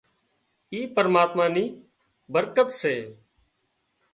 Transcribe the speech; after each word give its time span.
اِي 0.71 0.79
پرماتما 0.95 1.45
نِي 1.55 1.65
برڪت 2.33 2.67
سي 2.81 2.95